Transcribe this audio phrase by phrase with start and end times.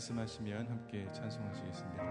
[0.00, 2.02] 말씀하시면 함께 찬송하시겠습니다.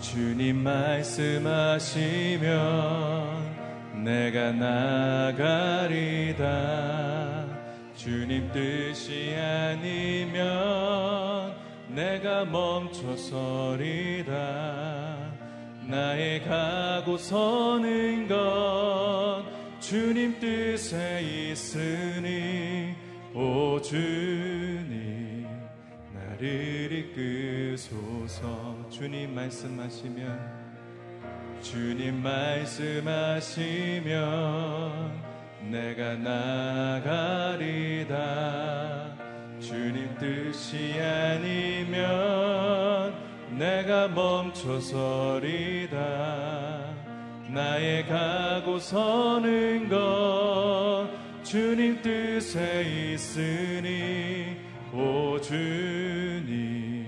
[0.00, 1.44] 주님 말씀하시면
[4.04, 4.52] 내가
[5.32, 6.44] 나가리다
[7.94, 10.34] 주님 뜻이 아니면
[11.88, 14.32] 내가 멈춰서리다
[15.88, 22.85] 나의 가고 서는 것 주님 뜻에 있으니
[23.38, 25.46] 오 주님
[26.14, 28.74] 나를 이끄소서.
[28.88, 30.56] 주님 말씀하시면
[31.60, 33.02] 주님 말씀하시면
[35.70, 36.14] 내가
[37.04, 38.14] 나가리다.
[39.60, 42.02] 주님 뜻이 아니면
[43.50, 45.96] 내가 멈춰서리다.
[47.50, 50.95] 나의 가고 서는 것
[51.46, 54.56] 주님 뜻에 있으니
[54.92, 57.06] 오 주님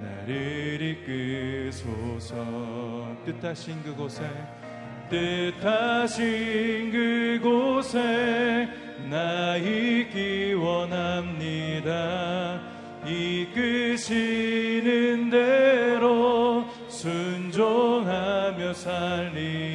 [0.00, 0.80] 나를
[1.76, 2.34] 이끄소서.
[3.26, 4.22] 뜻하신 그곳에
[5.10, 6.92] 뜻하신
[7.42, 8.70] 그곳에
[9.10, 12.62] 나 있기 원합니다.
[13.06, 14.08] 이끄시는
[15.28, 19.67] 대로 순종하며 살리니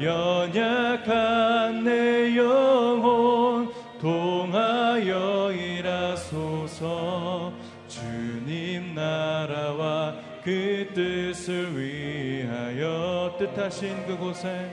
[0.00, 3.70] 연약한 내 영혼
[4.00, 7.52] 동하여 일하소서.
[7.86, 14.70] 주님 나라와 그 뜻을 위하여 뜻하신 그곳에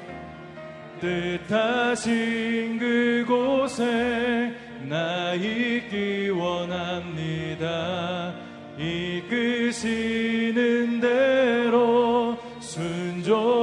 [1.01, 4.53] 뜻하신 그곳에
[4.87, 8.33] 나 있기 원합니다.
[8.77, 13.56] 이끄시는 대로 순종하며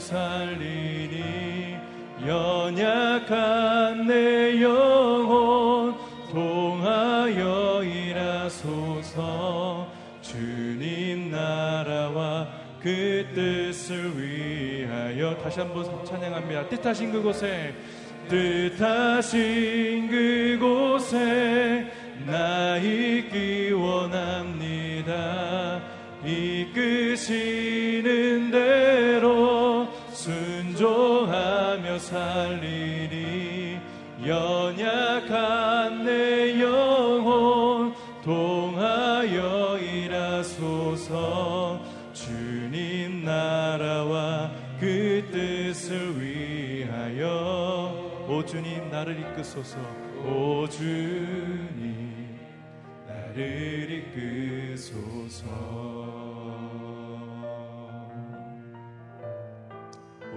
[0.00, 1.76] 살리니
[2.26, 5.94] 연약한 내 영혼
[6.30, 9.86] 통하여 일하소서.
[10.22, 12.48] 주님 나라와
[12.80, 16.68] 그 뜻을 위하여 다시 한번 찬양합니다.
[16.68, 17.74] 뜻하신 그곳에
[18.28, 21.90] 뜻하신 그곳에
[22.26, 25.80] 나 있기 원합니다.
[26.24, 28.49] 이끄시는
[30.80, 33.78] 순종하며 살리니
[34.26, 37.92] 연약한 내 영혼
[38.24, 41.82] 동하여 일하소서.
[42.14, 48.24] 주님 나라와 그 뜻을 위하여.
[48.26, 49.76] 오 주님 나를 이끄소서.
[50.24, 52.38] 오 주님
[53.06, 54.06] 나를
[54.72, 55.99] 이끄소서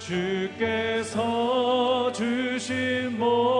[0.00, 1.20] 주께서
[2.12, 3.59] 주신 모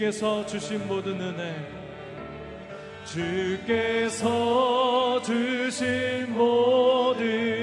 [0.00, 1.54] 주께서 주신 모든 은혜
[3.04, 4.30] 주께서
[5.20, 7.59] 주신 모든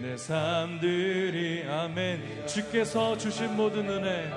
[0.00, 2.46] 내 삶들이 아멘.
[2.46, 4.30] 주께서 주신 모든 은혜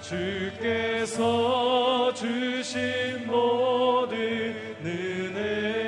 [0.00, 1.34] 주께서
[2.14, 4.16] 주신 모든
[4.84, 5.87] 은혜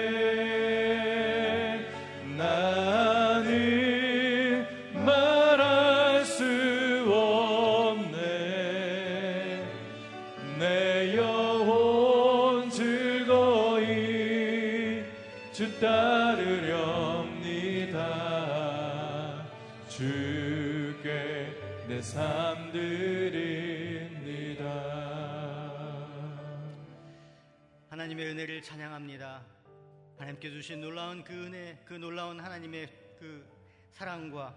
[30.41, 32.89] 하나님께 주신 놀라운 그 은혜, 그 놀라운 하나님의
[33.19, 33.45] 그
[33.93, 34.57] 사랑과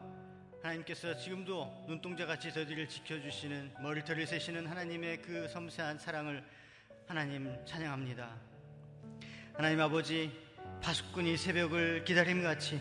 [0.62, 6.42] 하나님께서 지금도 눈동자 같이 저들을 지켜주시는 머리털을 세시는 하나님의 그 섬세한 사랑을
[7.06, 8.30] 하나님 찬양합니다.
[9.56, 10.32] 하나님 아버지
[10.82, 12.80] 파수꾼이 새벽을 기다림 같이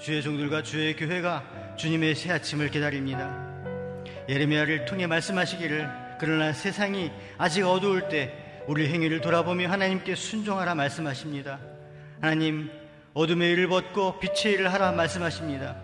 [0.00, 4.04] 주의 종들과 주의 교회가 주님의 새 아침을 기다립니다.
[4.28, 11.73] 예레미야를 통해 말씀하시기를 그러나 세상이 아직 어두울 때 우리 행위를 돌아보며 하나님께 순종하라 말씀하십니다.
[12.20, 12.70] 하나님,
[13.12, 15.76] 어둠의 일을 벗고 빛의 일을 하라 말씀하십니다.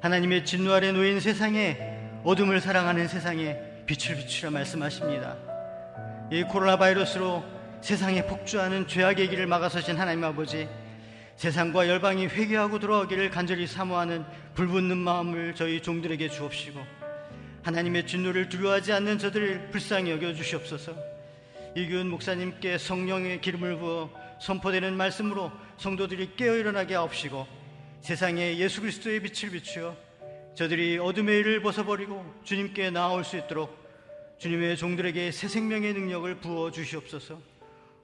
[0.00, 1.78] 하나님의 진노 아래 놓인 세상에
[2.24, 3.56] 어둠을 사랑하는 세상에
[3.86, 5.36] 빛을 비추라 말씀하십니다.
[6.30, 7.42] 이 코로나 바이러스로
[7.80, 10.68] 세상에 폭주하는 죄악의 길을 막아서신 하나님 아버지,
[11.36, 14.24] 세상과 열방이 회개하고 돌아오기를 간절히 사모하는
[14.54, 16.78] 불붙는 마음을 저희 종들에게 주옵시고,
[17.62, 20.94] 하나님의 진노를 두려워하지 않는 저들을 불쌍히 여겨 주시옵소서.
[21.74, 27.46] 이규은 목사님께 성령의 기름을 부어 선포되는 말씀으로 성도들이 깨어 일어나게 하옵시고
[28.00, 29.96] 세상에 예수 그리스도의 빛을 비추어
[30.54, 33.78] 저들이 어둠의 일을 벗어버리고 주님께 나아올 수 있도록
[34.38, 37.40] 주님의 종들에게 새 생명의 능력을 부어 주시옵소서.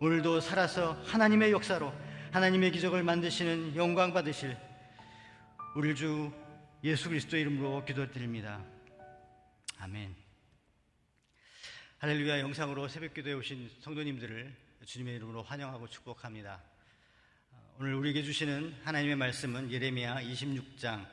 [0.00, 1.90] 오늘도 살아서 하나님의 역사로
[2.30, 4.56] 하나님의 기적을 만드시는 영광 받으실
[5.74, 6.30] 우리 주
[6.84, 8.62] 예수 그리스도 이름으로 기도드립니다.
[9.78, 10.25] 아멘.
[12.06, 14.54] 할렐루야 영상으로 새벽 기도에 오신 성도님들을
[14.84, 16.62] 주님의 이름으로 환영하고 축복합니다.
[17.80, 21.04] 오늘 우리에게 주시는 하나님의 말씀은 예레미야 26장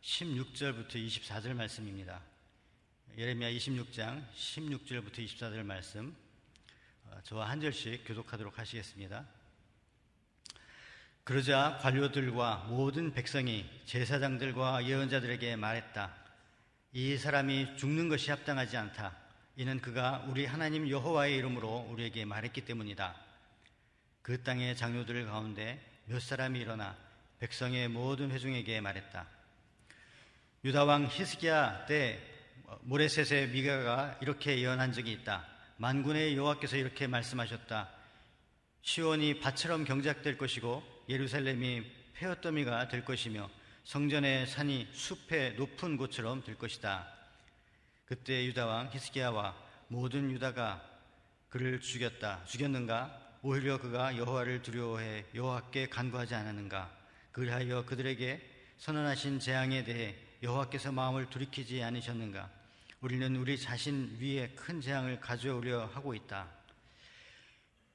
[0.00, 2.22] 16절부터 24절 말씀입니다.
[3.18, 6.16] 예레미야 26장 16절부터 24절 말씀
[7.04, 9.26] 어, 저와 한 절씩 교독하도록 하시겠습니다.
[11.24, 16.16] 그러자 관료들과 모든 백성이 제사장들과 예언자들에게 말했다.
[16.94, 19.27] 이 사람이 죽는 것이 합당하지 않다.
[19.60, 23.16] 이는 그가 우리 하나님 여호와의 이름으로 우리에게 말했기 때문이다.
[24.22, 26.96] 그 땅의 장로들 가운데 몇 사람이 일어나
[27.40, 29.26] 백성의 모든 회중에게 말했다.
[30.64, 32.20] 유다 왕 히스기야 때
[32.82, 35.44] 모레셋의 미가가 이렇게 예언한 적이 있다.
[35.78, 37.90] 만군의 여호와께서 이렇게 말씀하셨다.
[38.82, 41.84] 시온이 밭처럼 경작될 것이고 예루살렘이
[42.14, 43.50] 폐어더미가 될 것이며
[43.82, 47.17] 성전의 산이 숲의 높은 곳처럼 될 것이다.
[48.08, 49.54] 그때 유다 왕 히스기야와
[49.88, 50.82] 모든 유다가
[51.50, 52.42] 그를 죽였다.
[52.46, 53.36] 죽였는가?
[53.42, 56.90] 오히려 그가 여호와를 두려워해 여호와께 간구하지 않았는가?
[57.32, 58.40] 그리하여 그들에게
[58.78, 62.48] 선언하신 재앙에 대해 여호와께서 마음을 돌이키지 않으셨는가?
[63.02, 66.48] 우리는 우리 자신 위에 큰 재앙을 가져오려 하고 있다.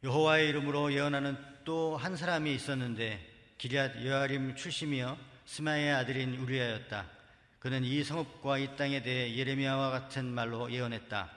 [0.03, 1.35] 여호와의 이름으로 예언하는
[1.65, 7.22] 또 한 사람이 있었는데 기리앗 여아림 출심이여 스마의 아들인 우리아였다.
[7.63, 11.31] 그는 이 성읍과 이 땅에 대해 예레미야와 같은 말로 예언했다.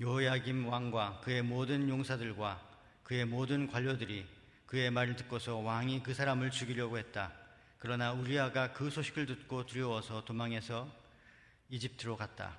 [0.00, 2.58] 요야김 왕과 그의 모든 용사들과
[3.02, 4.26] 그의 모든 관료들이
[4.64, 7.30] 그의 말을 듣고서 왕이 그 사람을 죽이려고 했다.
[7.78, 10.90] 그러나 우리아가 그 소식을 듣고 두려워서 도망해서
[11.68, 12.56] 이집트로 갔다.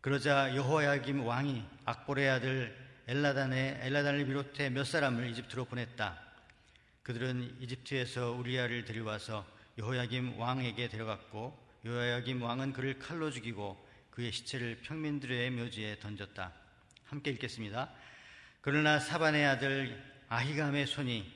[0.00, 2.76] 그러자 여호야김 왕이 악보의 아들
[3.06, 6.20] 엘라단의 엘라단을 비롯해 몇 사람을 이집트로 보냈다.
[7.04, 9.46] 그들은 이집트에서 우리아를 데려와서
[9.78, 16.52] 여호야김 왕에게 데려갔고 요야김 왕은 그를 칼로 죽이고 그의 시체를 평민들의 묘지에 던졌다.
[17.04, 17.92] 함께 읽겠습니다.
[18.60, 21.32] 그러나 사반의 아들 아히감의 손이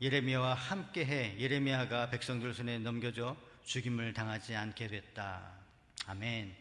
[0.00, 5.54] 예레미야와 함께해 예레미야가 백성들 손에 넘겨져 죽임을 당하지 않게 됐다.
[6.06, 6.54] 아멘.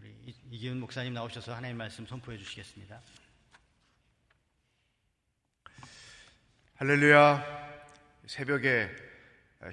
[0.00, 3.00] 우리 이기훈 목사님 나오셔서 하나님 말씀 선포해 주시겠습니다.
[6.74, 7.64] 할렐루야.
[8.26, 8.90] 새벽에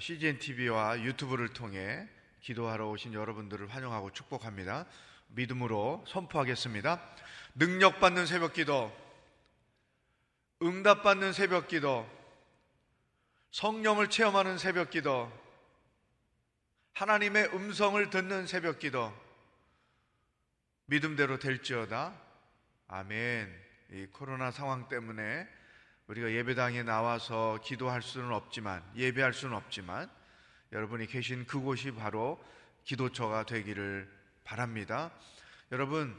[0.00, 2.08] CGN TV와 유튜브를 통해
[2.42, 4.86] 기도하러 오신 여러분들을 환영하고 축복합니다.
[5.28, 7.00] 믿음으로 선포하겠습니다.
[7.54, 8.92] 능력받는 새벽 기도,
[10.60, 12.08] 응답받는 새벽 기도,
[13.52, 15.30] 성령을 체험하는 새벽 기도,
[16.94, 19.12] 하나님의 음성을 듣는 새벽 기도,
[20.86, 22.12] 믿음대로 될지어다.
[22.88, 23.62] 아멘.
[23.92, 25.48] 이 코로나 상황 때문에
[26.08, 30.10] 우리가 예배당에 나와서 기도할 수는 없지만, 예배할 수는 없지만,
[30.72, 32.42] 여러분이 계신 그곳이 바로
[32.84, 34.08] 기도처가 되기를
[34.44, 35.10] 바랍니다.
[35.70, 36.18] 여러분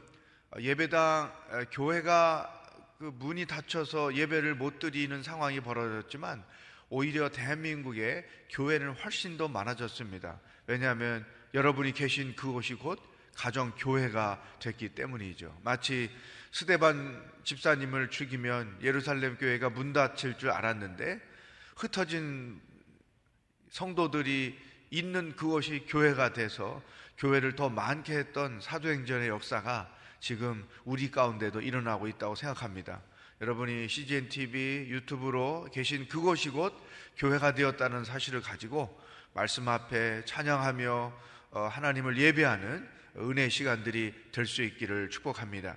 [0.58, 1.32] 예배당
[1.72, 2.62] 교회가
[2.98, 6.44] 그 문이 닫혀서 예배를 못 드리는 상황이 벌어졌지만
[6.88, 10.40] 오히려 대한민국의 교회는 훨씬 더 많아졌습니다.
[10.66, 13.00] 왜냐하면 여러분이 계신 그곳이 곧
[13.34, 15.58] 가정 교회가 됐기 때문이죠.
[15.62, 16.08] 마치
[16.52, 21.20] 스데반 집사님을 죽이면 예루살렘 교회가 문 닫힐 줄 알았는데
[21.76, 22.60] 흩어진
[23.74, 24.56] 성도들이
[24.90, 26.80] 있는 그곳이 교회가 돼서
[27.18, 33.02] 교회를 더 많게 했던 사도행전의 역사가 지금 우리 가운데도 일어나고 있다고 생각합니다.
[33.40, 36.72] 여러분이 CGN TV 유튜브로 계신 그곳이 곧
[37.16, 38.96] 교회가 되었다는 사실을 가지고
[39.32, 41.12] 말씀 앞에 찬양하며
[41.50, 45.76] 어, 하나님을 예배하는 은혜 시간들이 될 수 있기를 축복합니다.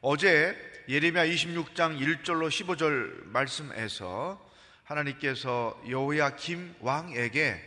[0.00, 0.56] 어제
[0.88, 4.49] 예레미야 26장 1절로 15절 말씀에서
[4.90, 7.62] 하나님께서 여호야김 왕에게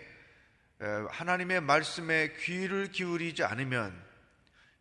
[1.10, 3.98] 하나님의 말씀에 귀를 기울이지 않으면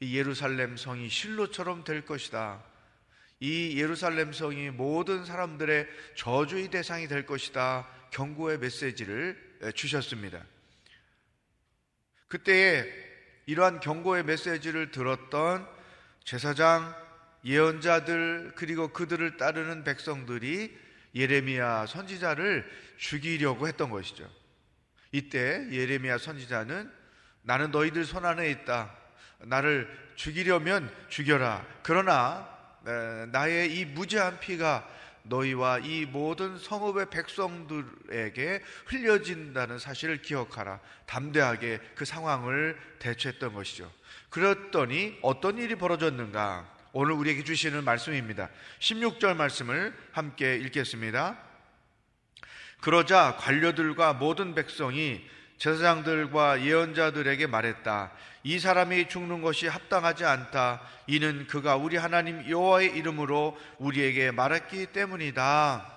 [0.00, 2.60] 이 예루살렘 성이 실로처럼 될 것이다.
[3.38, 7.88] 이 예루살렘 성이 모든 사람들의 저주의 대상이 될 것이다.
[8.10, 10.44] 경고의 메시지를 주셨습니다.
[12.26, 12.84] 그때에
[13.46, 15.68] 이러한 경고의 메시지를 들었던
[16.24, 16.92] 제사장,
[17.44, 20.76] 예언자들, 그리고 그들을 따르는 백성들이
[21.14, 24.28] 예레미야 선지자를 죽이려고 했던 것이죠.
[25.10, 26.90] 이때 예레미야 선지자는
[27.42, 28.94] 나는 너희들 손 안에 있다.
[29.40, 31.66] 나를 죽이려면 죽여라.
[31.82, 32.48] 그러나
[33.32, 34.88] 나의 이 무죄한 피가
[35.24, 40.80] 너희와 이 모든 성읍의 백성들에게 흘려진다는 사실을 기억하라.
[41.06, 43.92] 담대하게 그 상황을 대처했던 것이죠.
[44.30, 46.68] 그랬더니 어떤 일이 벌어졌는가?
[46.94, 48.50] 오늘 우리에게 주시는 말씀입니다.
[48.80, 51.38] 16절 말씀을 함께 읽겠습니다.
[52.82, 58.12] 그러자 관료들과 모든 백성이 제사장들과 예언자들에게 말했다.
[58.42, 60.82] 이 사람이 죽는 것이 합당하지 않다.
[61.06, 65.88] 이는 그가 우리 하나님 여호와의 이름으로 우리에게 말했기 때문이다.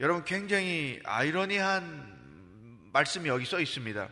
[0.00, 4.08] 여러분 굉장히 아이러니한 말씀이 여기 써 있습니다.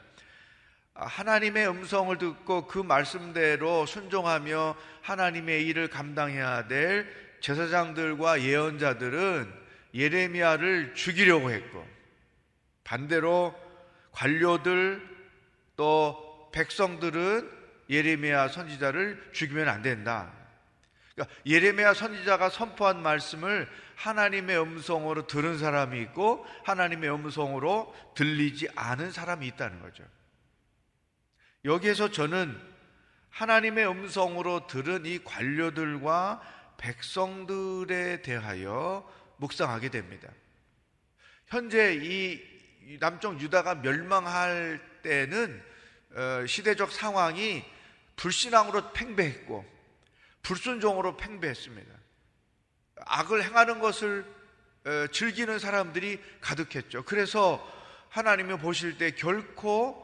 [0.94, 7.06] 하나님의 음성을 듣고 그 말씀대로 순종하며 하나님의 일을 감당해야 될
[7.40, 9.52] 제사장들과 예언자들은
[9.94, 11.86] 예레미야를 죽이려고 했고
[12.84, 13.54] 반대로
[14.12, 15.02] 관료들
[15.76, 17.50] 또 백성들은
[17.88, 20.32] 예레미야 선지자를 죽이면 안 된다.
[21.14, 29.46] 그러니까 예레미야 선지자가 선포한 말씀을 하나님의 음성으로 들은 사람이 있고 하나님의 음성으로 들리지 않은 사람이
[29.48, 30.04] 있다는 거죠.
[31.64, 32.60] 여기에서 저는
[33.30, 36.42] 하나님의 음성으로 들은 이 관료들과
[36.76, 40.28] 백성들에 대하여 묵상하게 됩니다.
[41.46, 45.62] 현재 이 남쪽 유다가 멸망할 때는
[46.14, 47.64] 어, 시대적 상황이
[48.16, 49.64] 불신앙으로 팽배했고
[50.42, 51.90] 불순종으로 팽배했습니다.
[53.06, 54.26] 악을 행하는 것을
[54.84, 57.04] 어, 즐기는 사람들이 가득했죠.
[57.04, 57.66] 그래서
[58.08, 60.01] 하나님이 보실 때 결코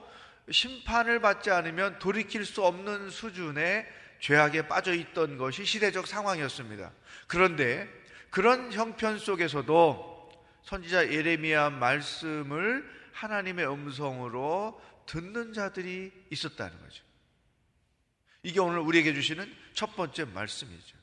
[0.50, 3.86] 심판을 받지 않으면 돌이킬 수 없는 수준의
[4.20, 6.92] 죄악에 빠져 있던 것이 시대적 상황이었습니다.
[7.26, 7.88] 그런데
[8.30, 10.30] 그런 형편 속에서도
[10.62, 17.04] 선지자 예레미야 말씀을 하나님의 음성으로 듣는 자들이 있었다는 거죠.
[18.42, 20.96] 이게 오늘 우리에게 주시는 첫 번째 말씀이죠.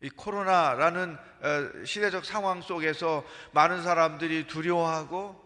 [0.00, 5.40] 이 코로나라는 어, 시대적 상황 속에서 많은 사람들이 두려워하고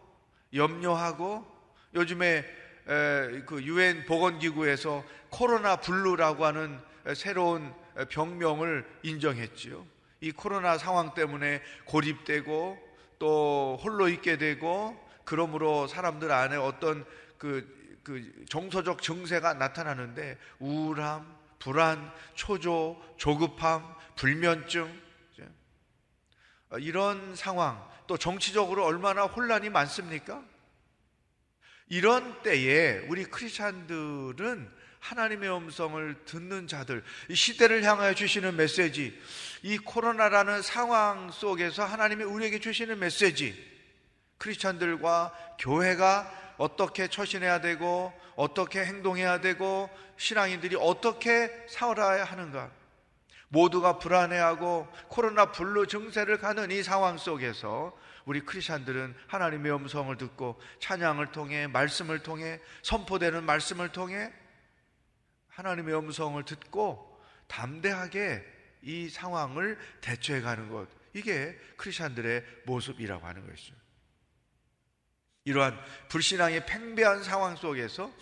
[0.54, 1.46] 염려하고
[1.94, 2.57] 요즘에
[3.47, 6.80] 그 유엔 보건기구에서 코로나 블루라고 하는
[7.14, 7.73] 새로운
[8.09, 9.87] 병명을 인정했지요.
[10.21, 12.78] 이 코로나 상황 때문에 고립되고
[13.18, 17.04] 또 홀로 있게 되고 그러므로 사람들 안에 어떤
[17.37, 23.85] 그, 그 정서적 증세가 나타나는데 우울함, 불안, 초조, 조급함,
[24.16, 25.09] 불면증
[26.78, 30.42] 이런 상황 또 정치적으로 얼마나 혼란이 많습니까?
[31.88, 39.18] 이런 때에 우리 크리스찬들은 하나님의 음성을 듣는 자들, 이 시대를 향하여 주시는 메시지,
[39.62, 43.57] 이 코로나라는 상황 속에서 하나님이 우리에게 주시는 메시지,
[44.38, 52.71] 크리스찬들과 교회가 어떻게 처신해야 되고, 어떻게 행동해야 되고, 신앙인들이 어떻게 살아야 하는가.
[53.49, 57.97] 모두가 불안해하고 코로나 블루 증세를 가는 이 상황 속에서
[58.28, 64.30] 우리 크리스천들은 하나님의 음성을 듣고 찬양을 통해 말씀을 통해 선포되는 말씀을 통해
[65.49, 68.44] 하나님의 음성을 듣고 담대하게
[68.82, 70.88] 이 상황을 대처해 가는 것.
[71.14, 73.75] 이게 크리스천들의 모습이라고 하는 것이죠.
[75.44, 78.12] 이러한 불신앙의 팽배한 상황 속에서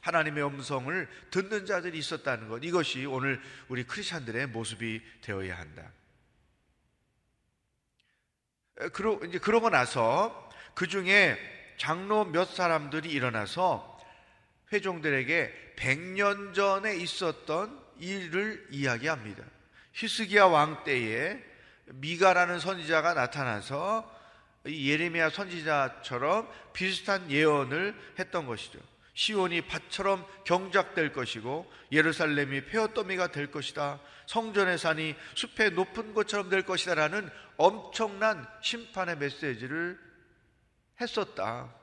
[0.00, 2.62] 하나님의 음성을 듣는 자들이 있었다는 것.
[2.62, 5.90] 이것이 오늘 우리 크리스천들의 모습이 되어야 한다.
[8.92, 11.38] 그러, 이제 그러고 나서 그 중에
[11.78, 13.98] 장로 몇 사람들이 일어나서
[14.72, 19.42] 회종들에게 100년 전에 있었던 일을 이야기합니다.
[19.92, 21.42] 히스기야 왕 때에
[21.86, 24.14] 미가라는 선지자가 나타나서
[24.66, 28.78] 예레미야 선지자처럼 비슷한 예언을 했던 것이죠.
[29.16, 33.98] 시온이 밭처럼 경작될 것이고 예루살렘이 폐허더미가 될 것이다.
[34.26, 39.98] 성전의 산이 숲의 높은 곳처럼 될 것이다라는 엄청난 심판의 메시지를
[41.00, 41.74] 했었다.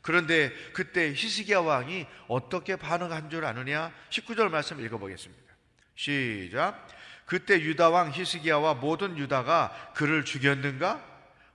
[0.00, 3.92] 그런데 그때 히스기야 왕이 어떻게 반응한 줄 아느냐?
[4.08, 5.54] 19절 말씀 읽어보겠습니다.
[5.94, 6.88] 시작.
[7.26, 11.04] 그때 유다 왕 히스기야와 모든 유다가 그를 죽였는가?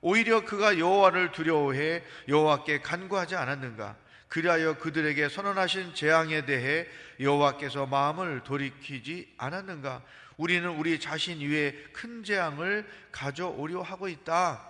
[0.02, 4.03] 오히려 그가 여호와를 두려워해 여호와께 간구하지 않았는가?
[4.34, 6.88] 그리하여 그들에게 선언하신 재앙에 대해
[7.20, 10.02] 여호와께서 마음을 돌이키지 않았는가?
[10.38, 14.68] 우리는 우리 자신 위에 큰 재앙을 가져오려 하고 있다.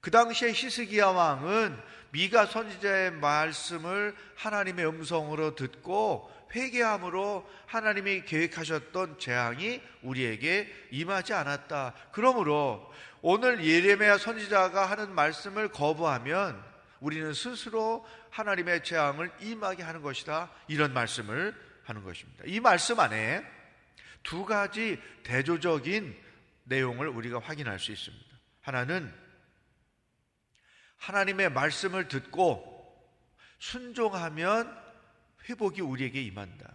[0.00, 1.78] 그 당시에 히스기야 왕은
[2.12, 11.92] 미가 선지자의 말씀을 하나님의 음성으로 듣고 회개함으로 하나님이 계획하셨던 재앙이 우리에게 임하지 않았다.
[12.12, 12.90] 그러므로
[13.20, 16.72] 오늘 예레미야 선지자가 하는 말씀을 거부하면
[17.04, 20.50] 우리는 스스로 하나님의 재앙을 임하게 하는 것이다.
[20.66, 22.42] 이런 말씀을 하는 것입니다.
[22.46, 23.44] 이 말씀 안에
[24.24, 26.20] 두 가지 대조적인
[26.64, 28.24] 내용을 우리가 확인할 수 있습니다.
[28.62, 29.14] 하나는
[30.96, 32.72] 하나님의 말씀을 듣고
[33.60, 34.82] 순종하면
[35.48, 36.74] 회복이 우리에게 임한다.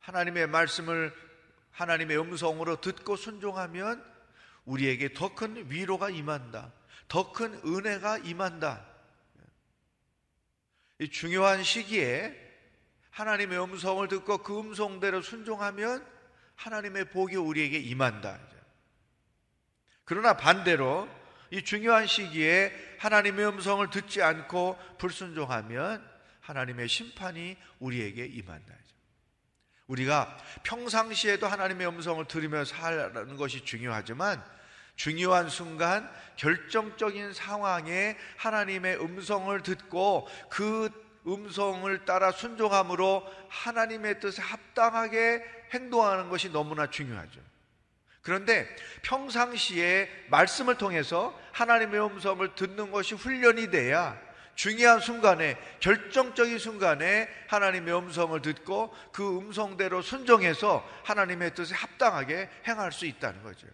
[0.00, 1.14] 하나님의 말씀을
[1.70, 4.04] 하나님의 음성으로 듣고 순종하면
[4.66, 6.70] 우리에게 더 큰 위로가 임한다.
[7.08, 8.91] 더 큰 은혜가 임한다.
[11.02, 12.32] 이 중요한 시기에
[13.10, 16.06] 하나님의 음성을 듣고 그 음성대로 순종하면
[16.54, 18.38] 하나님의 복이 우리에게 임한다.
[20.04, 21.08] 그러나 반대로
[21.50, 26.08] 이 중요한 시기에 하나님의 음성을 듣지 않고 불순종하면
[26.40, 28.72] 하나님의 심판이 우리에게 임한다.
[29.88, 34.42] 우리가 평상시에도 하나님의 음성을 들으며 살아가는 것이 중요하지만
[34.96, 40.90] 중요한 순간 결정적인 상황에 하나님의 음성을 듣고 그
[41.26, 47.40] 음성을 따라 순종함으로 하나님의 뜻에 합당하게 행동하는 것이 너무나 중요하죠.
[48.22, 48.68] 그런데
[49.02, 54.18] 평상시에 말씀을 통해서 하나님의 음성을 듣는 것이 훈련이 돼야
[54.54, 63.06] 중요한 순간에 결정적인 순간에 하나님의 음성을 듣고 그 음성대로 순종해서 하나님의 뜻에 합당하게 행할 수
[63.06, 63.66] 있다는 거죠.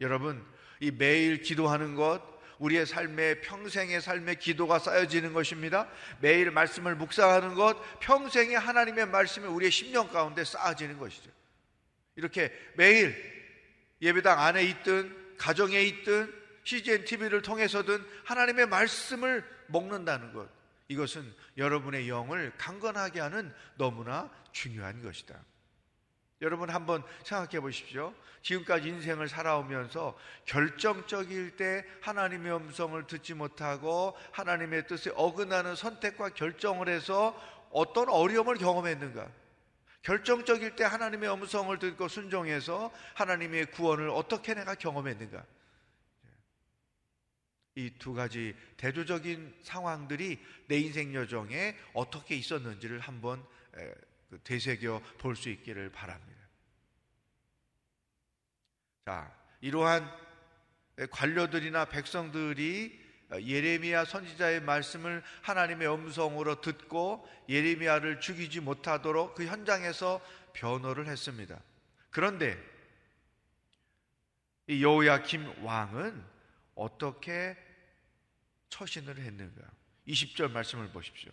[0.00, 0.44] 여러분,
[0.80, 2.22] 이 매일 기도하는 것
[2.58, 5.88] 우리의 삶의 평생의 삶의 기도가 쌓여지는 것입니다.
[6.20, 11.30] 매일 말씀을 묵상하는 것 평생의 하나님의 말씀이 우리의 심령 가운데 쌓아지는 것이죠.
[12.16, 13.14] 이렇게 매일
[14.00, 16.32] 예배당 안에 있든 가정에 있든
[16.64, 20.48] CGN TV를 통해서든 하나님의 말씀을 먹는다는 것.
[20.88, 25.36] 이것은 여러분의 영을 강건하게 하는 너무나 중요한 것이다.
[26.40, 28.14] 여러분 한번 생각해 보십시오.
[28.42, 37.34] 지금까지 인생을 살아오면서 결정적일 때 하나님의 음성을 듣지 못하고 하나님의 뜻에 어긋나는 선택과 결정을 해서
[37.70, 39.28] 어떤 어려움을 경험했는가?
[40.02, 45.44] 결정적일 때 하나님의 음성을 듣고 순종해서 하나님의 구원을 어떻게 내가 경험했는가?
[47.76, 53.94] 이 두 가지 대조적인 상황들이 내 인생 여정에 어떻게 있었는지를 한번 그
[54.44, 56.40] 되새겨 볼 수 있기를 바랍니다.
[59.04, 60.10] 자, 이러한
[61.10, 70.20] 관료들이나 백성들이 예레미야 선지자의 말씀을 하나님의 음성으로 듣고 예레미야를 죽이지 못하도록 그 현장에서
[70.52, 71.60] 변호를 했습니다.
[72.10, 72.56] 그런데
[74.68, 76.24] 이 여호야김 왕은
[76.74, 77.56] 어떻게
[78.68, 79.62] 처신을 했는가?
[80.08, 81.30] 20절 말씀을 보십시오.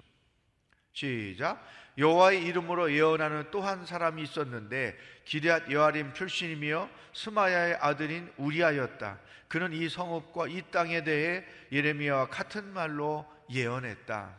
[0.94, 1.64] 시작.
[1.98, 9.20] 여호와의 이름으로 예언하는 또 한 사람이 있었는데 기럇 여아림 출신이며 스마야의 아들인 우리아였다.
[9.48, 14.36] 그는 이 성읍과 이 땅에 대해 예레미야와 같은 말로 예언했다.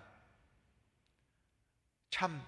[2.11, 2.43] 참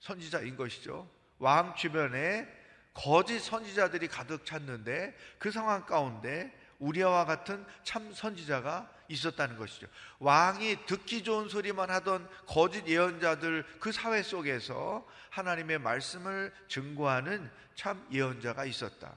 [0.00, 1.08] 선지자인 것이죠.
[1.38, 2.46] 왕 주변에
[2.94, 9.86] 거짓 선지자들이 가득 찼는데 그 상황 가운데 우리아와 같은 참 선지자가 있었다는 것이죠.
[10.18, 18.64] 왕이 듣기 좋은 소리만 하던 거짓 예언자들 그 사회 속에서 하나님의 말씀을 증거하는 참 예언자가
[18.64, 19.14] 있었다.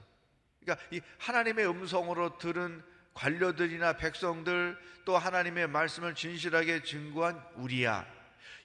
[0.60, 2.82] 그러니까 이 하나님의 음성으로 들은
[3.14, 8.06] 관료들이나 백성들 또 하나님의 말씀을 진실하게 증거한 우리야.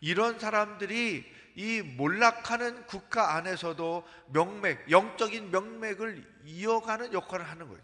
[0.01, 7.83] 이런 사람들이 이 몰락하는 국가 안에서도 명맥, 영적인 명맥을 이어가는 역할을 하는 거죠.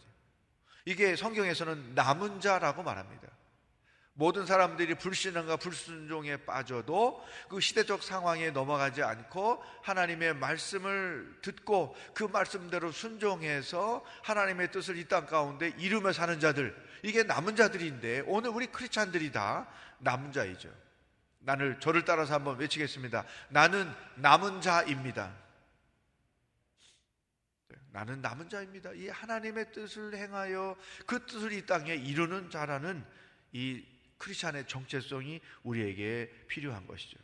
[0.85, 3.27] 이게 성경에서는 남은 자라고 말합니다.
[4.19, 12.91] 모든 사람들이 불신앙과 불순종에 빠져도 그 시대적 상황에 넘어가지 않고 하나님의 말씀을 듣고 그 말씀대로
[12.91, 19.31] 순종해서 하나님의 뜻을 이 땅 가운데 이루며 사는 자들 이게 남은 자들인데 오늘 우리 크리스찬들이
[19.31, 19.67] 다
[19.99, 20.73] 남은 자이죠.
[21.37, 23.23] 나를 저를 따라서 한번 외치겠습니다.
[23.49, 25.31] 나는 남은 자입니다.
[27.67, 28.91] 네, 나는 남은 자입니다.
[28.93, 30.75] 이 하나님의 뜻을 행하여
[31.05, 33.05] 그 뜻을 이 땅에 이루는 자라는
[33.51, 33.85] 이
[34.17, 37.17] 크리스찬의 정체성이 우리에게 필요한 것이죠.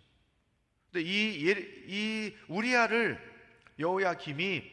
[0.91, 1.51] 근데 이,
[1.87, 3.19] 이 우리아를
[3.79, 4.71] 여호야김이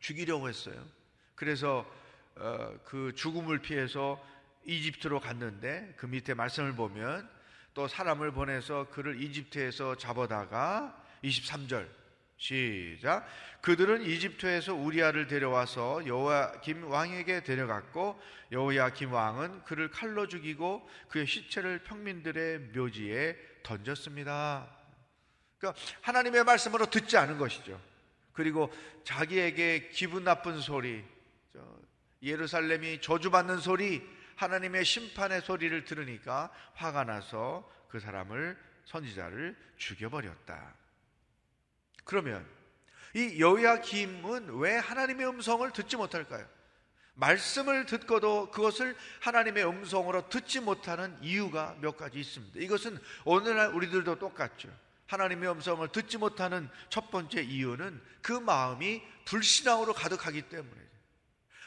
[0.00, 0.86] 죽이려고 했어요.
[1.34, 1.86] 그래서
[2.36, 4.22] 어, 그 죽음을 피해서
[4.64, 7.28] 이집트로 갔는데 그 밑에 말씀을 보면
[7.74, 11.88] 또 사람을 보내서 그를 이집트에서 잡아다가 23절
[12.36, 13.26] 시작.
[13.62, 18.20] 그들은 이집트에서 우리아를 데려와서 여호야김 왕에게 데려갔고
[18.52, 24.70] 여호야김 왕은 그를 칼로 죽이고 그의 시체를 평민들의 묘지에 던졌습니다.
[25.58, 27.80] 그러니까 하나님의 말씀으로 듣지 않은 것이죠.
[28.32, 28.70] 그리고
[29.04, 31.02] 자기에게 기분 나쁜 소리,
[32.22, 40.85] 예루살렘이 저주받는 소리, 하나님의 심판의 소리를 들으니까 화가 나서 그 사람을 선지자를 죽여버렸다.
[42.06, 42.46] 그러면
[43.14, 46.46] 이 여호야김은 왜 하나님의 음성을 듣지 못할까요?
[47.14, 52.60] 말씀을 듣고도 그것을 하나님의 음성으로 듣지 못하는 이유가 몇 가지 있습니다.
[52.60, 54.68] 이것은 오늘날 우리들도 똑같죠.
[55.06, 60.86] 하나님의 음성을 듣지 못하는 첫 번째 이유는 그 마음이 불신앙으로 가득하기 때문에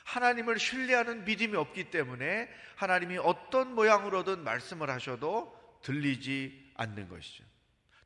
[0.05, 7.43] 하나님을 신뢰하는 믿음이 없기 때문에 하나님이 어떤 모양으로든 말씀을 하셔도 들리지 않는 것이죠.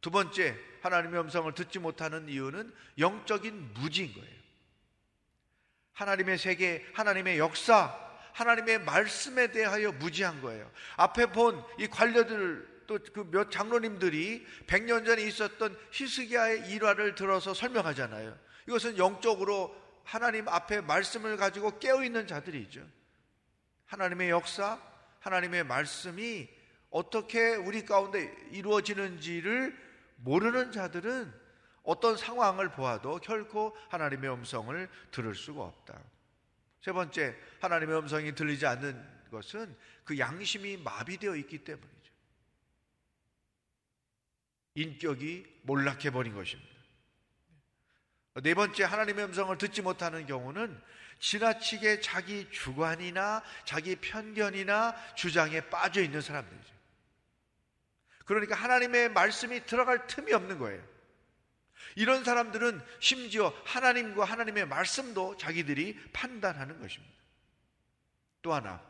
[0.04, 4.44] 두 번째, 하나님의 음성을 듣지 못하는 이유는 영적인 무지인 거예요.
[5.94, 7.98] 하나님의 세계, 하나님의 역사,
[8.34, 10.70] 하나님의 말씀에 대하여 무지한 거예요.
[10.98, 18.38] 앞에 본 이 관료들 또 그 몇 장로님들이 100년 전에 있었던 히스기야의 일화를 들어서 설명하잖아요.
[18.68, 22.86] 이것은 영적으로 하나님 앞에 말씀을 가지고 깨어 있는 자들이죠.
[23.86, 24.82] 하나님의 역사,
[25.22, 26.50] 하나님의 말씀이
[26.90, 29.83] 어떻게 우리 가운데 이루어지는지를
[30.24, 31.34] 모르는 자들은
[31.84, 36.00] 어떤 상황을 보아도 결코 하나님의 음성을 들을 수가 없다.
[36.82, 41.94] 세 번째, 하나님의 음성이 들리지 않는 것은 그 양심이 마비되어 있기 때문이죠.
[44.76, 46.72] 인격이 몰락해 버린 것입니다.
[48.42, 50.82] 네 번째, 하나님의 음성을 듣지 못하는 경우는
[51.20, 56.74] 지나치게 자기 주관이나 자기 편견이나 주장에 빠져 있는 사람들이죠.
[58.26, 60.84] 그러니까 하나님의 말씀이 들어갈 틈이 없는 거예요.
[61.96, 67.14] 이런 사람들은 심지어 하나님과 하나님의 말씀도 자기들이 판단하는 것입니다.
[68.42, 68.82] 또 하나,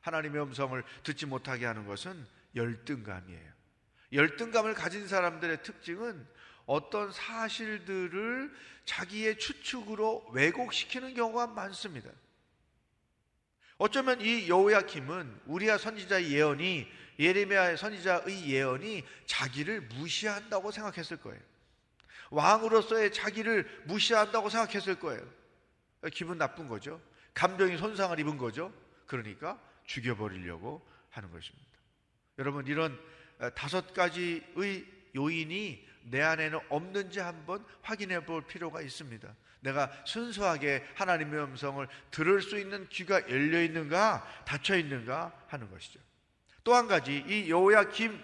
[0.00, 3.52] 하나님의 음성을 듣지 못하게 하는 것은 열등감이에요.
[4.12, 6.26] 열등감을 가진 사람들의 특징은
[6.64, 8.52] 어떤 사실들을
[8.84, 12.10] 자기의 추측으로 왜곡시키는 경우가 많습니다.
[13.78, 21.40] 어쩌면 이 여호야킴은 우리야 선지자의 예언이 예레미야 선지자의 예언이 자기를 무시한다고 생각했을 거예요.
[22.30, 25.22] 왕으로서의 자기를 무시한다고 생각했을 거예요.
[26.12, 27.00] 기분 나쁜 거죠.
[27.34, 28.72] 감정이 손상을 입은 거죠.
[29.06, 31.66] 그러니까 죽여버리려고 하는 것입니다.
[32.38, 32.98] 여러분, 이런
[33.54, 39.34] 다섯 가지의 요인이 내 안에는 없는지 한번 확인해 볼 필요가 있습니다.
[39.60, 45.98] 내가 순수하게 하나님의 음성을 들을 수 있는 귀가 열려 있는가, 닫혀 있는가 하는 것이죠.
[46.66, 48.20] 또 한 가지, 이 여호야김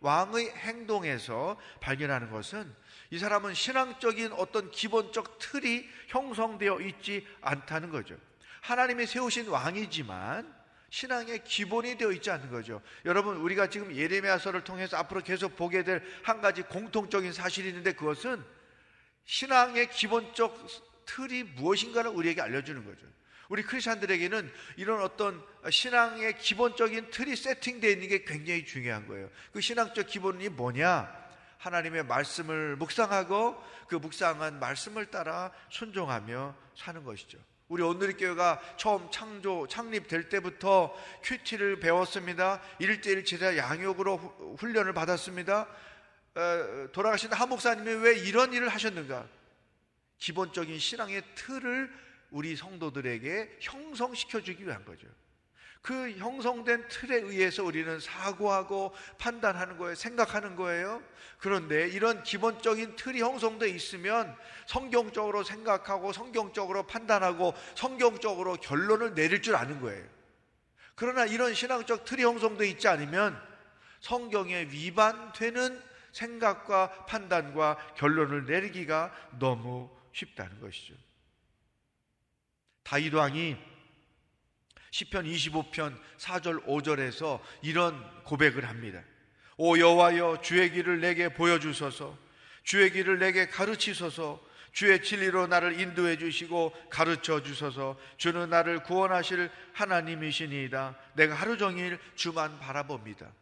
[0.00, 2.70] 왕의 행동에서 발견하는 것은
[3.08, 8.18] 이 사람은 신앙적인 어떤 기본적 틀이 형성되어 있지 않다는 거죠.
[8.60, 10.54] 하나님이 세우신 왕이지만
[10.90, 12.82] 신앙의 기본이 되어 있지 않는 거죠.
[13.06, 18.44] 여러분, 우리가 지금 예레미야서를 통해서 앞으로 계속 보게 될 한 가지 공통적인 사실이 있는데 그것은
[19.24, 20.66] 신앙의 기본적
[21.06, 23.06] 틀이 무엇인가를 우리에게 알려주는 거죠.
[23.48, 29.30] 우리 크리스천들에게는 이런 어떤 신앙의 기본적인 틀이 세팅되어 있는 게 굉장히 중요한 거예요.
[29.52, 31.26] 그 신앙적 기본이 뭐냐?
[31.58, 37.38] 하나님의 말씀을 묵상하고 그 묵상한 말씀을 따라 순종하며 사는 것이죠.
[37.68, 42.60] 우리 오늘의 교회가 처음 창조, 창립될 때부터 큐티를 배웠습니다.
[42.78, 45.66] 일대일 제자 양육으로 훈련을 받았습니다.
[46.92, 49.26] 돌아가신 한 목사님이 왜 이런 일을 하셨는가?
[50.18, 55.06] 기본적인 신앙의 틀을 우리 성도들에게 형성시켜 주기 위한 거죠.
[55.86, 59.94] 그 형성된 틀에 의해서 우리는 사고하고 판단하는 거예요.
[59.94, 61.00] 생각하는 거예요.
[61.38, 64.36] 그런데 이런 기본적인 틀이 형성돼 있으면
[64.66, 70.04] 성경적으로 생각하고 성경적으로 판단하고 성경적으로 결론을 내릴 줄 아는 거예요.
[70.96, 73.40] 그러나 이런 신앙적 틀이 형성돼 있지 않으면
[74.00, 80.94] 성경에 위반되는 생각과 판단과 결론을 내리기가 너무 쉽다는 것이죠.
[82.86, 83.56] 다윗 왕이
[84.92, 89.02] 시편 25편 4절 5절에서 이런 고백을 합니다.
[89.56, 92.16] 오 여호와여 주의 길을 내게 보여 주소서.
[92.62, 94.40] 주의 길을 내게 가르치소서.
[94.70, 97.98] 주의 진리로 나를 인도해 주시고 가르쳐 주소서.
[98.18, 100.96] 주는 나를 구원하실 하나님이시니이다.
[101.14, 103.32] 내가 하루 종일 주만 바라봅니다.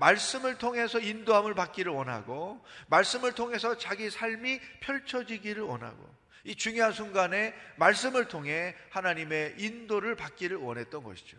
[0.00, 6.16] 말씀을 통해서 인도함을 받기를 원하고 말씀을 통해서 자기 삶이 펼쳐지기를 원하고
[6.46, 11.36] 이 중요한 순간에 말씀을 통해 하나님의 인도를 받기를 원했던 것이죠.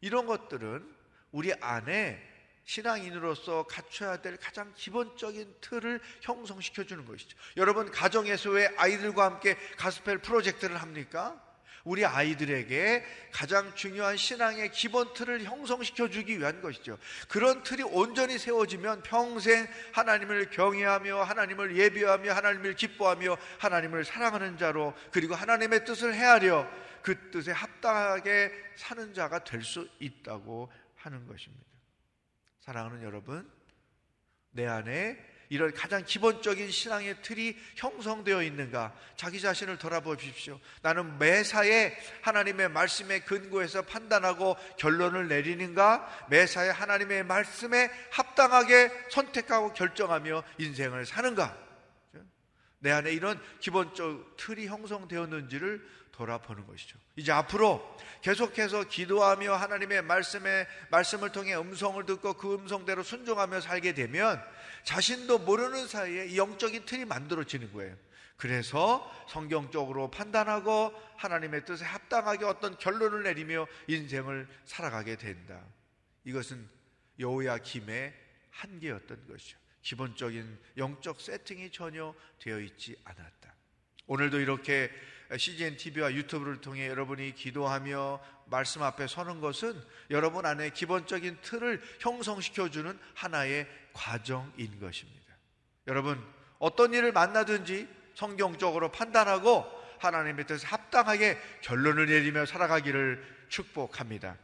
[0.00, 0.84] 이런 것들은
[1.30, 2.20] 우리 안에
[2.64, 7.38] 신앙인으로서 갖춰야 될 가장 기본적인 틀을 형성시켜 주는 것이죠.
[7.56, 11.42] 여러분 가정에서 왜 아이들과 함께 가스펠 프로젝트를 합니까?
[11.84, 16.98] 우리 아이들에게 가장 중요한 신앙의 기본 틀을 형성시켜 주기 위한 것이죠.
[17.28, 25.34] 그런 틀이 온전히 세워지면 평생 하나님을 경외하며 하나님을 예비하며 하나님을 기뻐하며 하나님을 사랑하는 자로 그리고
[25.34, 26.68] 하나님의 뜻을 헤아려
[27.02, 31.64] 그 뜻에 합당하게 사는 자가 될 수 있다고 하는 것입니다.
[32.60, 33.50] 사랑하는 여러분,
[34.50, 35.16] 내 안에
[35.48, 38.94] 이런 가장 기본적인 신앙의 틀이 형성되어 있는가?
[39.16, 40.60] 자기 자신을 돌아보십시오.
[40.82, 46.26] 나는 매사에 하나님의 말씀에 근거해서 판단하고 결론을 내리는가?
[46.28, 51.56] 매사에 하나님의 말씀에 합당하게 선택하고 결정하며 인생을 사는가?
[52.80, 56.98] 내 안에 이런 기본적 틀이 형성되었는지를 돌아보는 것이죠.
[57.16, 64.42] 이제 앞으로 계속해서 기도하며 하나님의 말씀에 말씀을 통해 음성을 듣고 그 음성대로 순종하며 살게 되면
[64.88, 67.94] 자신도 모르는 사이에 영적인 틀이 만들어지는 거예요.
[68.38, 75.62] 그래서 성경적으로 판단하고 하나님의 뜻에 합당하게 어떤 결론을 내리며 인생을 살아가게 된다.
[76.24, 76.66] 이것은
[77.18, 78.14] 여호야 김의
[78.50, 79.58] 한계였던 것이죠.
[79.82, 83.54] 기본적인 영적 세팅이 전혀 되어 있지 않았다.
[84.06, 84.90] 오늘도 이렇게
[85.36, 89.74] CGN TV와 유튜브를 통해 여러분이 기도하며 말씀 앞에 서는 것은
[90.10, 95.34] 여러분 안에 기본적인 틀을 형성시켜주는 하나의 과정인 것입니다.
[95.86, 96.24] 여러분,
[96.58, 99.64] 어떤 일을 만나든지 성경적으로 판단하고
[99.98, 104.36] 하나님의 뜻에 합당하게 결론을 내리며 살아가기를 축복합니다.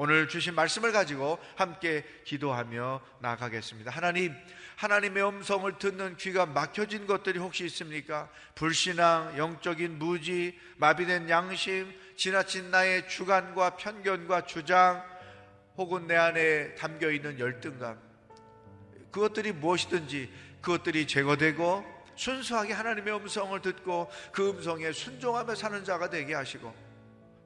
[0.00, 3.90] 오늘 주신 말씀을 가지고 함께 기도하며 나가겠습니다.
[3.90, 4.32] 하나님,
[4.76, 8.28] 하나님의 음성을 듣는 귀가 막혀진 것들이 혹시 있습니까?
[8.54, 15.02] 불신앙, 영적인 무지, 마비된 양심, 지나친 나의 주관과 편견과 주장,
[15.76, 17.98] 혹은 내 안에 담겨 있는 열등감.
[19.10, 21.84] 그것들이 무엇이든지 그것들이 제거되고
[22.14, 26.72] 순수하게 하나님의 음성을 듣고 그 음성에 순종하며 사는 자가 되게 하시고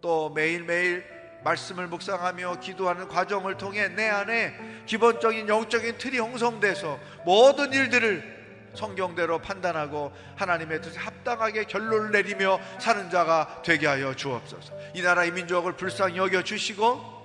[0.02, 4.54] 또 매일매일 말씀을 묵상하며 기도하는 과정을 통해 내 안에
[4.86, 8.42] 기본적인 영적인 틀이 형성돼서 모든 일들을
[8.74, 14.72] 성경대로 판단하고 하나님의 뜻에 합당하게 결론을 내리며 사는 자가 되게 하여 주옵소서.
[14.94, 17.22] 이 나라의 민족을 불쌍히 여겨 주시고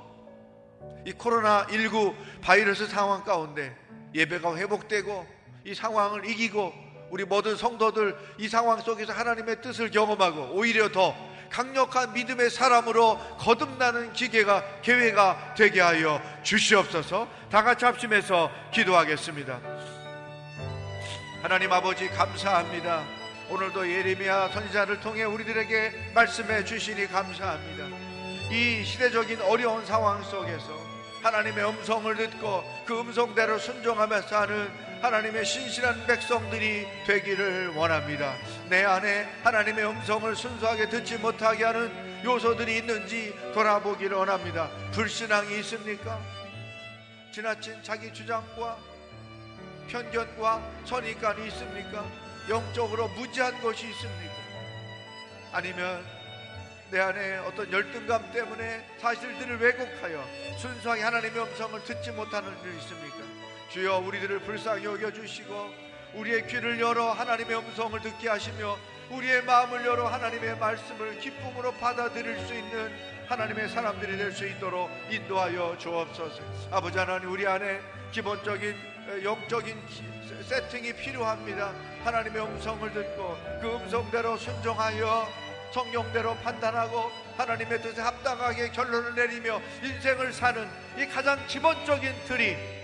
[1.05, 3.73] 이 코로나19 바이러스 상황 가운데
[4.13, 5.25] 예배가 회복되고
[5.63, 6.73] 이 상황을 이기고
[7.09, 11.15] 우리 모든 성도들 이 상황 속에서 하나님의 뜻을 경험하고 오히려 더
[11.49, 17.27] 강력한 믿음의 사람으로 거듭나는 기계가 계회가 되게 하여 주시옵소서.
[17.49, 19.59] 다 같이 합심해서 기도하겠습니다.
[21.41, 23.03] 하나님 아버지 감사합니다.
[23.49, 27.85] 오늘도 예레미야 선지자를 통해 우리들에게 말씀해 주시니 감사합니다.
[28.51, 30.77] 이 시대적인 어려운 상황 속에서
[31.23, 38.35] 하나님의 음성을 듣고 그 음성대로 순종하며 사는 하나님의 신실한 백성들이 되기를 원합니다.
[38.69, 44.69] 내 안에 하나님의 음성을 순수하게 듣지 못하게 하는 요소들이 있는지 돌아보기를 원합니다.
[44.91, 46.19] 불신앙이 있습니까?
[47.31, 48.77] 지나친 자기 주장과
[49.87, 52.05] 편견과 선입관이 있습니까?
[52.49, 54.33] 영적으로 무지한 것이 있습니까?
[55.51, 56.03] 아니면
[56.89, 60.23] 내 안에 어떤 열등감 때문에 사실들을 왜곡하여
[60.57, 63.26] 순수하게 하나님의 음성을 듣지 못하는 일이 있습니까?
[63.69, 65.69] 주여 우리들을 불쌍히 여겨 주시고
[66.13, 68.77] 우리의 귀를 열어 하나님의 음성을 듣게 하시며
[69.09, 72.91] 우리의 마음을 열어 하나님의 말씀을 기쁨으로 받아들일 수 있는
[73.27, 76.41] 하나님의 사람들이 될 수 있도록 인도하여 주옵소서.
[76.71, 78.75] 아버지 하나님 우리 안에 기본적인
[79.23, 79.77] 영적인
[80.47, 81.73] 세팅이 필요합니다.
[82.03, 85.27] 하나님의 음성을 듣고 그 음성대로 순종하여
[85.73, 92.76] 성경대로 판단하고 하나님의 뜻에 합당하게 결론을 내리며 인생을 사는 이 가장 기본적인 틀이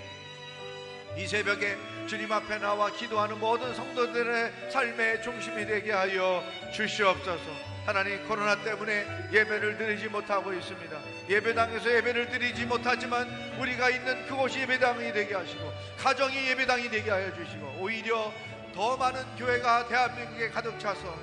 [1.15, 7.73] 이 새벽에 주님 앞에 나와 기도하는 모든 성도들의 삶의 중심이 되게 하여 주시옵소서.
[7.85, 10.97] 하나님 코로나 때문에 예배를 드리지 못하고 있습니다.
[11.29, 13.27] 예배당에서 예배를 드리지 못하지만
[13.59, 18.33] 우리가 있는 그곳이 예배당이 되게 하시고 가정이 예배당이 되게 하여 주시고 오히려
[18.73, 21.15] 더 많은 교회가 대한민국에 가득 차서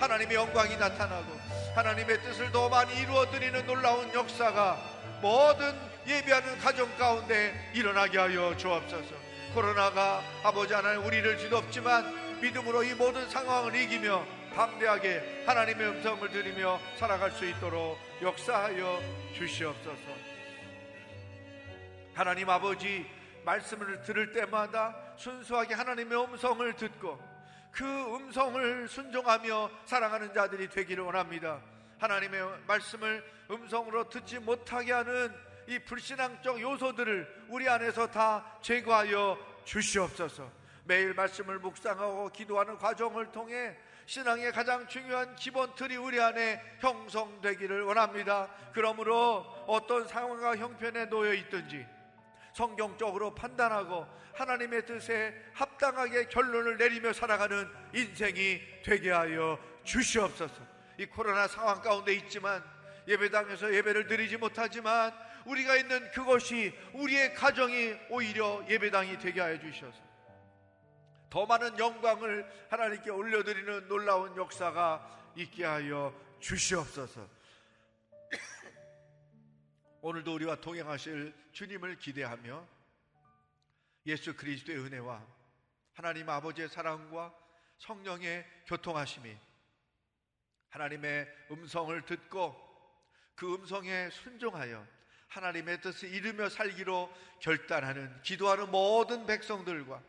[0.00, 1.40] 하나님의 영광이 나타나고
[1.74, 4.91] 하나님의 뜻을 더 많이 이루어 드리는 놀라운 역사가
[5.22, 5.72] 모든
[6.04, 9.14] 예배하는 가정 가운데 일어나게 하여 주옵소서.
[9.54, 17.30] 코로나가 아버지 하나님 우리를 지덥지만 믿음으로 이 모든 상황을 이기며 담대하게 하나님의 음성을 들으며 살아갈
[17.30, 19.00] 수 있도록 역사하여
[19.36, 20.02] 주시옵소서.
[22.14, 23.06] 하나님 아버지
[23.44, 27.22] 말씀을 들을 때마다 순수하게 하나님의 음성을 듣고
[27.70, 31.60] 그 음성을 순종하며 살아가는 자들이 되기를 원합니다.
[32.02, 35.32] 하나님의 말씀을 음성으로 듣지 못하게 하는
[35.68, 40.50] 이 불신앙적 요소들을 우리 안에서 다 제거하여 주시옵소서.
[40.84, 48.48] 매일 말씀을 묵상하고 기도하는 과정을 통해 신앙의 가장 중요한 기본 틀이 우리 안에 형성되기를 원합니다.
[48.72, 51.86] 그러므로 어떤 상황과 형편에 놓여 있든지
[52.52, 60.71] 성경적으로 판단하고 하나님의 뜻에 합당하게 결론을 내리며 살아가는 인생이 되게 하여 주시옵소서.
[61.02, 62.62] 이 코로나 상황 가운데 있지만
[63.08, 65.12] 예배당에서 예배를 드리지 못하지만
[65.46, 69.98] 우리가 있는 그것이 우리의 가정이 오히려 예배당이 되게 하여 주셔서
[71.28, 77.26] 더 많은 영광을 하나님께 올려드리는 놀라운 역사가 있게 하여 주시옵소서.
[80.02, 82.64] 오늘도 우리와 동행하실 주님을 기대하며
[84.06, 85.26] 예수 그리스도의 은혜와
[85.94, 87.34] 하나님 아버지의 사랑과
[87.78, 89.36] 성령의 교통하심이
[90.72, 92.56] 하나님의 음성을 듣고
[93.34, 94.84] 그 음성에 순종하여
[95.28, 100.02] 하나님의 뜻을 이루며 살기로 결단하는 기도하는 모든 백성들과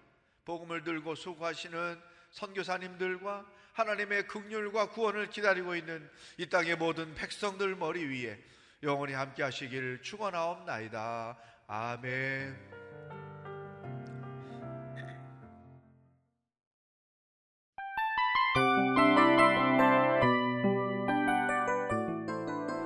[0.45, 8.39] 복음을 들고 수고하시는 선교사님들과 하나님의 극률과 구원을 기다리고 있는 이 땅의 모든 백성들 머리 위에
[8.84, 11.38] 영원히 함께 하시기를 축원하옵나이다.
[11.67, 12.83] 아멘.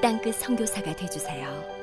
[0.00, 1.77] 땅끝 성교사가 되주세요